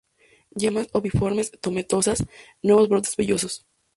[0.61, 2.23] Yemas oviformes-tomentosas,
[2.63, 3.67] nuevos brotes vellosos.